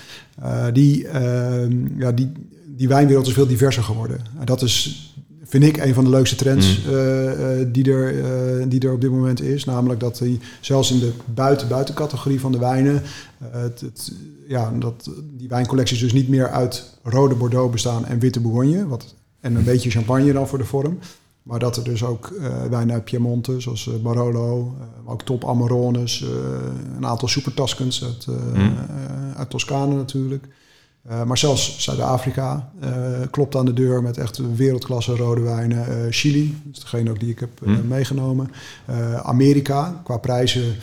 [0.43, 2.33] Eh, die, ehm, ja, die
[2.77, 4.21] die wijnwereld is veel diverser geworden.
[4.39, 5.12] En dat is,
[5.53, 6.93] vind ik, een van de leukste trends Mm.
[6.95, 9.65] eh, eh, die, er, eh, die er op dit moment is.
[9.65, 13.03] Namelijk dat die, zelfs in de buiten-buitencategorie van de wijnen,
[13.45, 14.13] het, het-
[14.49, 18.87] ja, dat die wijncollecties dus niet meer uit rode Bordeaux bestaan en witte Bourgogne.
[18.87, 20.99] Wat, en een beetje champagne dan voor de vorm.
[21.43, 22.33] Maar dat er dus ook
[22.71, 26.25] wijnen uit Piemonte, zoals Barolo, maar ook top Amarones,
[26.97, 28.75] een aantal super Tuscans uit, Mm.
[29.37, 30.47] uit Toscane natuurlijk.
[31.09, 32.91] Eh, maar zelfs Zuid-Afrika eh,
[33.31, 35.87] klopt aan de deur met echt wereldklasse rode wijnen.
[35.87, 37.89] Eh, Chili, dat is degene ook die ik heb eh, Mm.
[37.89, 38.51] meegenomen.
[39.23, 40.75] Amerika, qua prijzen,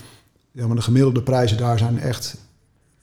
[0.52, 2.36] ja, maar de gemiddelde prijzen daar zijn echt,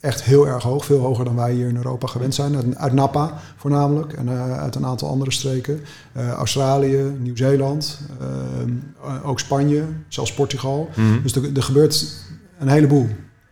[0.00, 0.84] echt heel erg hoog.
[0.84, 2.56] Veel hoger dan wij hier in Europa gewend zijn.
[2.56, 5.80] Uit, uit Napa voornamelijk en uit een aantal andere streken.
[6.36, 8.00] Australië, Nieuw-Zeeland,
[9.24, 10.88] ook Spanje, zelfs Portugal.
[10.96, 11.22] Mhm.
[11.22, 12.16] Dus er, er gebeurt
[12.58, 13.06] een heleboel.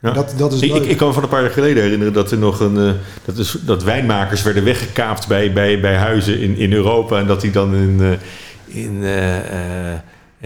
[0.04, 0.10] Ja.
[0.10, 2.30] Dat, dat is Ik, ik, ik kan me van een paar jaar geleden herinneren dat
[2.30, 2.76] er nog een.
[2.76, 2.92] eh,
[3.24, 7.18] dat, is, dat wijnmakers werden weggekaapt bij, bij, bij huizen in, in Europa.
[7.18, 9.92] En dat die dan in, eh, in, eh,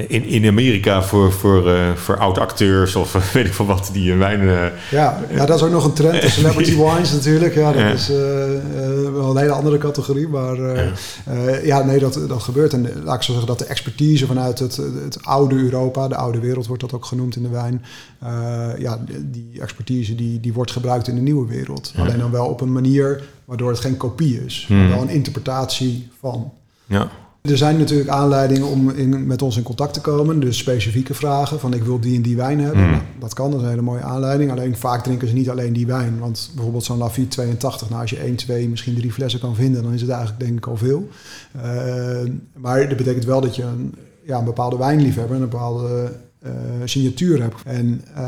[0.06, 4.12] in, in Amerika voor, voor, eh, voor oud-acteurs of eh, weet ik veel wat die
[4.12, 4.40] een wijn.
[4.40, 6.22] eh, Ja, ja, dat is ook nog een trend.
[6.22, 7.54] De celebrity wines natuurlijk.
[7.54, 10.28] Ja, dat is eh, eh, wel een hele andere categorie.
[10.28, 10.86] Maar eh,
[11.26, 12.72] eh, ja, nee, dat, dat gebeurt.
[12.72, 16.16] En eh, laat ik zo zeggen dat de expertise vanuit het, het oude Europa, de
[16.16, 17.84] oude wereld wordt dat ook genoemd in de wijn.
[18.18, 21.92] eh, ja, die expertise die, die wordt gebruikt in de nieuwe wereld.
[21.96, 22.02] Ja.
[22.02, 24.66] Alleen dan wel op een manier waardoor het geen kopie is.
[24.68, 24.88] Maar Hmm.
[24.88, 26.52] wel een interpretatie van.
[26.86, 27.08] ja.
[27.40, 30.40] Er zijn natuurlijk aanleidingen om in, met ons in contact te komen.
[30.40, 32.84] Dus specifieke vragen van ik wil die en die wijn hebben.
[32.84, 32.90] Mm.
[32.90, 34.50] Nou, dat kan, dat is een hele mooie aanleiding.
[34.50, 36.18] Alleen vaak drinken ze niet alleen die wijn.
[36.18, 39.82] Want bijvoorbeeld zo'n Lafite 82, nou als je 1, 2, misschien drie flessen kan vinden...
[39.82, 41.08] dan is het eigenlijk denk ik al veel.
[41.52, 45.36] Eh, maar dat betekent wel dat je een, ja, een bepaalde wijnliefhebber...
[45.36, 46.52] en een bepaalde eh,
[46.84, 47.62] signatuur hebt.
[47.64, 48.20] En eh,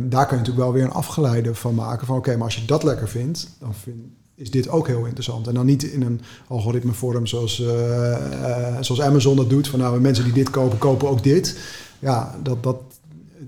[0.00, 2.06] daar kan je natuurlijk wel weer een afgeleide van maken.
[2.06, 3.96] Van oké, maar als je dat lekker vindt, dan vind,
[4.42, 5.46] is dit ook heel interessant.
[5.46, 9.68] En dan niet in een algoritmevorm zoals, eh, eh, zoals Amazon dat doet.
[9.68, 11.58] Van nou, mensen die dit kopen, kopen ook dit.
[11.98, 12.76] Ja, dat, dat,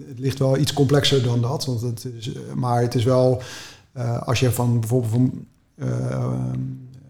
[0.08, 1.64] het ligt wel iets complexer dan dat.
[1.64, 3.42] Want het is, maar het is wel,
[3.92, 6.32] eh, als je van bijvoorbeeld van, eh,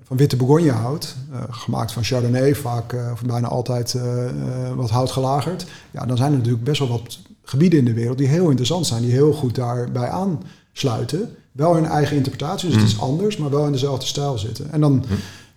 [0.04, 4.74] van witte Bourgogne houdt, eh, gemaakt van Chardonnay, vaak eh, of bijna altijd eh, eh,
[4.74, 5.66] wat hout gelagerd.
[5.90, 8.86] Ja, dan zijn er natuurlijk best wel wat gebieden in de wereld die heel interessant
[8.86, 11.36] zijn, die heel goed daarbij aansluiten.
[11.54, 14.72] Wel hun eigen interpretatie, dus het is anders, maar wel in dezelfde stijl zitten.
[14.72, 15.04] En dan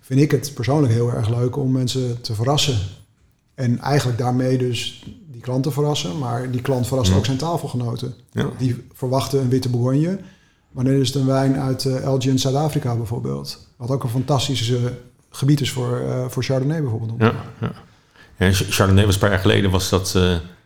[0.01, 2.77] vind ik het persoonlijk heel erg leuk om mensen te verrassen.
[3.55, 7.17] En eigenlijk daarmee dus die klant te verrassen, maar die klant verrast Mm.
[7.17, 8.13] ook zijn tafelgenoten.
[8.31, 8.49] Ja.
[8.57, 10.19] Die verwachten een witte Bourgogne,
[10.71, 13.67] maar dan is het een wijn uit uh, Elgin, Zuid-Afrika bijvoorbeeld.
[13.77, 14.93] Wat ook een fantastische
[15.29, 17.11] gebied is voor, uh, voor Chardonnay bijvoorbeeld.
[17.17, 17.71] Ja, ja.
[18.37, 20.19] En Chardonnay was een paar jaar geleden, was dat...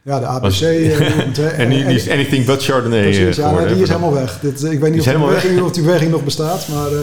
[0.03, 0.41] Uh, ja, de ABC.
[0.41, 4.13] Was, uh, en die is anything but Chardonnay precies, ja, geworden, nou, die is helemaal
[4.13, 4.39] weg.
[4.39, 6.91] Dit, ik weet niet of die, beweging, of die, beweging, nog bestaat, maar...
[6.91, 6.99] uh,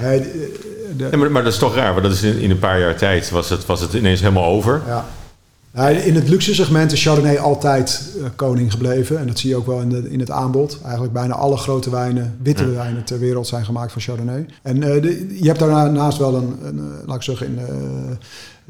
[0.00, 0.20] nee,
[0.96, 2.80] de, ja, maar, maar, dat is toch raar, want dat is in, in, een paar
[2.80, 4.82] jaar tijd was het, was het ineens helemaal over.
[4.86, 5.04] Ja.
[5.90, 9.18] In het luxe segment is Chardonnay altijd uh, koning gebleven.
[9.18, 10.78] En dat zie je ook wel in, de, in het aanbod.
[10.82, 12.70] Eigenlijk bijna alle grote wijnen, witte ja.
[12.70, 14.46] wijnen ter wereld zijn gemaakt van Chardonnay.
[14.62, 17.58] En uh, de, je hebt daarnaast wel een, een uh, laat ik zeggen, in,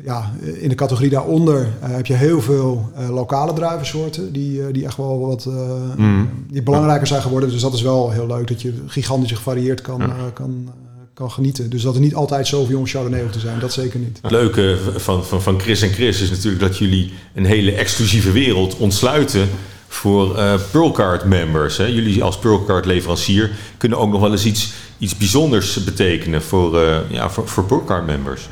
[0.04, 4.32] ja, in de categorie daaronder heb je heel veel lokale druivensoorten.
[4.32, 5.48] Die, die echt wel wat
[5.96, 6.28] mm.
[6.50, 7.50] die belangrijker zijn geworden.
[7.50, 10.30] Dus dat is wel heel leuk dat je gigantisch gevarieerd kan, ja.
[10.34, 10.70] kan
[11.14, 11.70] kan genieten.
[11.70, 14.18] Dus dat er niet altijd Sauvignon Chardonnay hoeft te zijn, dat zeker niet.
[14.22, 18.32] Het leuke van, van, van Chris en Chris is natuurlijk dat jullie een hele exclusieve
[18.32, 19.48] wereld ontsluiten
[19.88, 21.76] voor uh, Pearlcard members.
[21.76, 21.84] Hè.
[21.84, 26.96] Jullie als Pearlcard leverancier kunnen ook nog wel eens iets, iets bijzonders betekenen voor, uh,
[27.10, 28.48] ja, voor, voor Pearlcard members.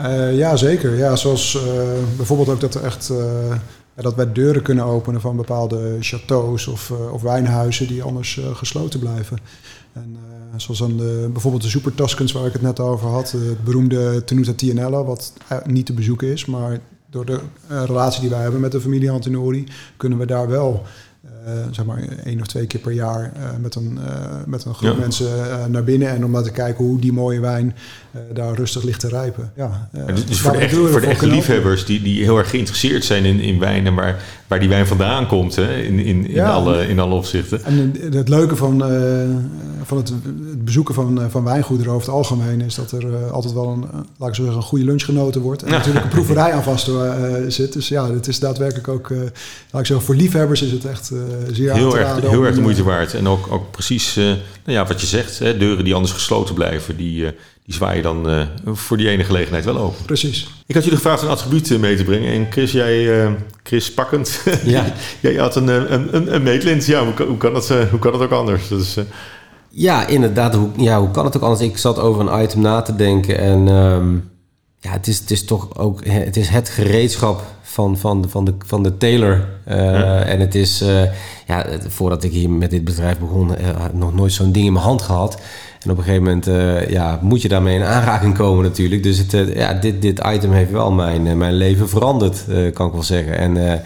[0.00, 0.96] Uh, ja, zeker.
[0.96, 1.58] Ja, zoals
[2.16, 3.12] bijvoorbeeld ook dat er echt
[3.96, 9.00] ja, dat wij deuren kunnen openen van bepaalde chateaus of, of wijnhuizen die anders gesloten
[9.00, 9.38] blijven.
[9.92, 10.16] En,
[10.56, 10.96] zoals dan
[11.32, 15.32] bijvoorbeeld de Super Tuscans waar ik het net over had, het beroemde Tenuta Tianella, wat
[15.64, 19.66] niet te bezoeken is, maar door de relatie die wij hebben met de familie Antinori
[19.96, 20.82] kunnen we daar wel
[21.70, 24.10] zeg maar één of twee keer per jaar uh, met, een, uh,
[24.46, 24.98] met een groep ja.
[24.98, 25.28] mensen
[25.70, 27.74] naar binnen en om maar te kijken hoe die mooie wijn
[28.32, 29.52] daar rustig ligt te rijpen.
[29.56, 33.04] Ja, dus dus voor de, echt, voor de echte liefhebbers die, die heel erg geïnteresseerd
[33.04, 36.32] zijn in, in wijn en waar, waar die wijn vandaan komt hè, in, in, in,
[36.32, 37.64] ja, alle, in alle opzichten.
[37.64, 38.78] En het leuke van,
[39.82, 43.68] van het, het, bezoeken van, van wijngoederen over het algemeen is dat er altijd wel
[43.68, 43.84] een,
[44.18, 45.62] laat ik zo zeggen, een goede lunch genoten wordt.
[45.62, 45.76] En ja.
[45.76, 46.90] natuurlijk een proeverij aan vast
[47.48, 47.72] zit.
[47.72, 49.10] Dus ja, het is daadwerkelijk ook,
[49.70, 51.12] laat ik zeggen, voor liefhebbers is het echt
[51.50, 53.14] zeer heel erg, heel erg de moeite waard.
[53.14, 56.54] En ook, ook precies uh, nou ja, wat je zegt, hè, deuren die anders gesloten
[56.54, 57.28] blijven, die, uh,
[57.64, 60.04] die zwaaien dan uh, voor die ene gelegenheid wel open.
[60.04, 60.48] Precies.
[60.66, 62.32] Ik had jullie gevraagd een attribuut mee te brengen.
[62.32, 63.28] En Chris, jij,
[63.62, 64.84] Chris pakkend, ja.
[65.20, 66.86] jij had een, een, een, een meetlint.
[66.86, 68.68] Ja, hoe, hoe, kan dat, hoe kan dat ook anders?
[68.68, 68.96] Dat is,
[69.68, 70.54] Ja, inderdaad.
[70.54, 71.60] Hoe, ja, hoe kan het ook anders?
[71.60, 74.16] Ik zat over een item na te denken en ehm,
[74.82, 78.54] ja, het is, het is toch ook het, is het gereedschap van, van, van, de,
[78.66, 79.48] van de tailor.
[79.68, 81.02] Uh, En het is, uh,
[81.46, 84.84] ja, voordat ik hier met dit bedrijf begon, uh, nog nooit zo'n ding in mijn
[84.84, 85.40] hand gehad.
[85.82, 89.02] En op een gegeven moment ja, moet je daarmee in aanraking komen natuurlijk.
[89.02, 93.02] Dus het, ja, dit, dit item heeft wel mijn, mijn leven veranderd, kan ik wel
[93.02, 93.38] zeggen.
[93.38, 93.82] En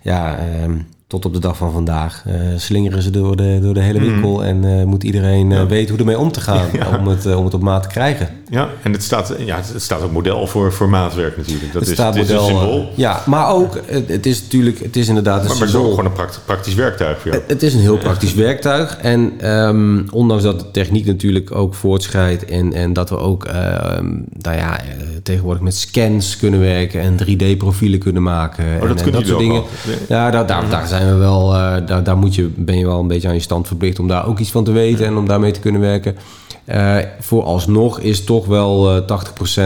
[0.00, 0.72] ja, ehm,
[1.12, 4.10] tot op de dag van vandaag uh, slingeren ze door de, door de hele mhm.
[4.10, 6.66] winkel en uh, moet iedereen uh, weten hoe ermee om te gaan
[6.98, 8.28] om, het, om het op maat te krijgen.
[8.48, 11.72] Ja, en het staat, ja, het staat ook model voor, voor maatwerk natuurlijk.
[11.72, 12.92] Dat het is, staat het model, is een symbool.
[12.94, 15.82] ja, maar ook, het, het, is natuurlijk, het is inderdaad een maar, maar symbool.
[15.82, 17.42] het is ook gewoon een praktisch, praktisch werktuig voor jou.
[17.46, 18.96] Het is een heel praktisch werktuig.
[18.96, 24.24] En um, ondanks dat de techniek natuurlijk ook voortschrijdt en, en dat we ook um,
[24.38, 24.80] nou ja,
[25.22, 28.64] tegenwoordig met scans kunnen werken en 3D-profielen kunnen maken.
[28.64, 29.62] Oh, en, dat en kunnen dat soort dingen.
[30.08, 33.00] Ja, daar, daar, daar zijn we wel, uh, daar, daar moet je, ben je wel
[33.00, 35.26] een beetje aan je stand verplicht om daar ook iets van te weten en om
[35.26, 36.16] daarmee te kunnen werken.
[36.68, 39.02] Uh, vooralsnog is toch wel uh,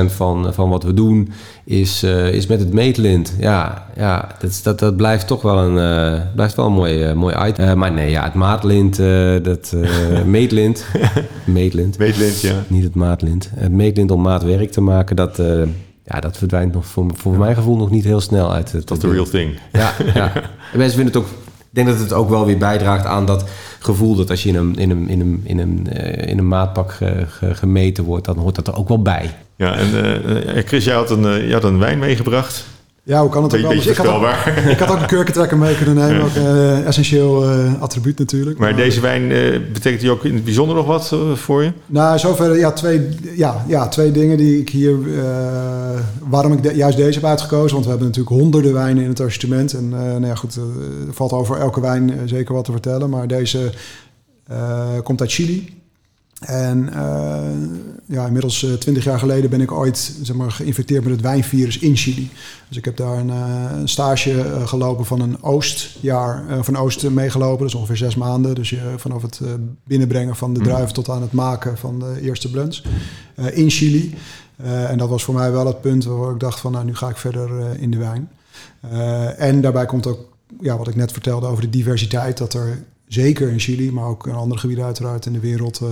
[0.07, 1.33] 80% van, van wat we doen
[1.65, 3.35] is, is met het meetlint.
[3.39, 7.79] Ja, ja dat, dat, dat blijft toch wel een, blijft wel een mooi, mooi item.
[7.79, 8.97] maar nee, ja, het maatlint,
[9.43, 9.75] dat
[10.27, 10.87] meetlint.
[11.45, 11.99] meetlint.
[11.99, 12.65] Meetlint, ja.
[12.67, 13.51] Niet het maatlint.
[13.55, 15.41] Het meetlint om maatwerk te maken, dat,
[16.07, 17.39] ja, dat verdwijnt nog voor, voor ja.
[17.39, 18.89] mijn gevoel nog niet heel snel uit het.
[18.89, 19.59] Dat is de real thing.
[19.73, 20.33] Ja, ja.
[20.73, 21.29] En mensen vinden het ook
[21.77, 24.57] ik denk dat het ook wel weer bijdraagt aan dat gevoel dat als je in
[24.57, 28.25] een, in een, in een, in een, uh, in een maatpak ge, ge, gemeten wordt,
[28.25, 29.35] dan hoort dat er ook wel bij.
[29.57, 29.89] Ja, en
[30.57, 32.67] uh, Chris, jij had een, je had een wijn meegebracht.
[33.09, 33.71] Ja, hoe kan het ook wel?
[33.71, 34.23] Beetje ik, had ook,
[34.71, 36.25] ik had ook een kurkentrekker mee kunnen nemen.
[36.25, 38.59] Ook uh, essentieel uh, attribuut natuurlijk.
[38.59, 41.73] Maar, maar deze wijn, uh, betekent die ook in het bijzonder nog wat voor je?
[41.87, 44.97] Nou, zover ja, twee, ja, ja, twee dingen die ik hier...
[46.29, 47.73] waarom ik de, juist deze heb uitgekozen.
[47.73, 49.73] Want we hebben natuurlijk honderden wijnen in het assortiment.
[49.73, 50.57] En nou ja, goed,
[51.07, 53.11] er valt over elke wijn zeker wat te vertellen.
[53.11, 53.73] Maar deze
[55.03, 55.75] komt uit Chili.
[56.41, 61.13] En uh, ja, inmiddels uh, twintig jaar geleden ben ik ooit zeg maar, geïnfecteerd met
[61.13, 62.31] het wijnvirus in Chili.
[62.69, 67.59] Dus ik heb daar een, een stage gelopen van een oostjaar, van oost meegelopen.
[67.59, 68.55] Dat is ongeveer zes maanden.
[68.55, 69.41] Dus je, vanaf het
[69.85, 72.83] binnenbrengen van de druiven tot aan het maken van de eerste blends
[73.53, 74.15] in Chili.
[74.63, 77.09] en dat was voor mij wel het punt waar ik dacht van nou, nu ga
[77.09, 78.31] ik verder in de wijn.
[79.37, 80.19] en daarbij komt ook
[80.61, 82.39] ja, wat ik net vertelde over de diversiteit.
[82.39, 85.89] Dat er zeker in Chili, maar ook in andere gebieden uiteraard in de wereld, uh,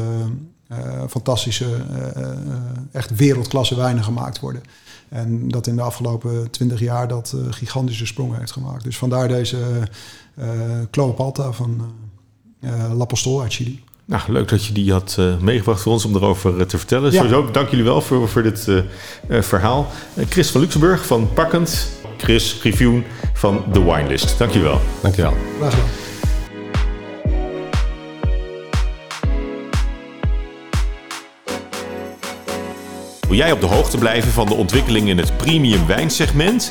[0.79, 1.67] uh, fantastische,
[2.17, 2.29] uh,
[2.93, 4.63] echt wereldklasse wijnen gemaakt worden.
[5.09, 8.85] En dat in de afgelopen twintig jaar dat gigantische sprongen heeft gemaakt.
[8.85, 9.59] Dus vandaar deze
[10.39, 11.93] uh, Palta van
[12.95, 13.83] La Postol uit Chili.
[14.05, 17.13] Nou, leuk dat je die had uh, meegebracht voor ons om erover uh, te vertellen.
[17.13, 17.17] Ja.
[17.17, 19.87] Sowieso, dank jullie wel voor, voor dit uh, verhaal.
[20.29, 21.89] Chris van Luxemburg van Pakkend.
[22.17, 24.39] Chris Griffioen van The Winelist.
[24.39, 24.81] Dank je wel.
[25.03, 25.35] Dank je wel.
[25.59, 26.04] Graag gedaan.
[33.29, 36.71] Wil jij op de hoogte blijven van de ontwikkeling in het premium wijnsegment?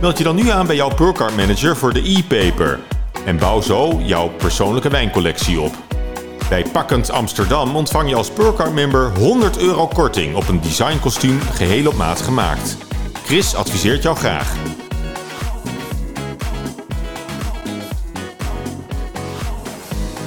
[0.00, 2.80] Meld je dan nu aan bij jouw Purcard Manager voor de e-paper.
[3.24, 5.74] En bouw zo jouw persoonlijke wijncollectie op.
[6.48, 11.86] Bij Pakkend Amsterdam ontvang je als Purcard member 100 euro korting op een designkostuum geheel
[11.86, 12.76] op maat gemaakt.
[13.24, 14.54] Chris adviseert jou graag.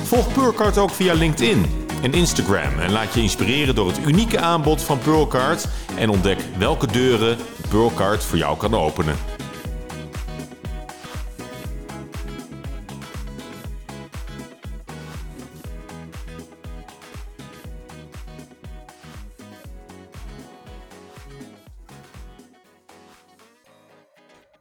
[0.04, 4.82] Volg Purcard ook via LinkedIn en Instagram en laat je inspireren door het unieke aanbod
[4.82, 7.38] van Pearlcard en ontdek welke deuren
[7.70, 9.16] Pearlcard voor jou kan openen.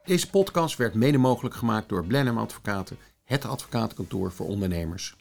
[0.05, 5.16] Deze podcast werd mede mogelijk gemaakt door Blenheim Advocaten, het advocatenkantoor voor ondernemers.